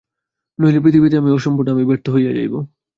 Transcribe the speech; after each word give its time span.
নইলে 0.59 0.79
পৃথিবীতে 0.83 1.15
আমি 1.17 1.29
অসম্পূর্ণ, 1.31 1.67
আমি 1.71 1.83
ব্যর্থ 1.85 2.05
হইয়া 2.09 2.31
যাইব। 2.33 2.53